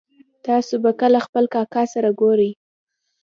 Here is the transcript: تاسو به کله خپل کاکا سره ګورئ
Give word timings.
تاسو 0.45 0.73
به 0.83 0.91
کله 1.01 1.19
خپل 1.25 1.43
کاکا 1.53 1.83
سره 1.93 2.09
ګورئ 2.21 2.51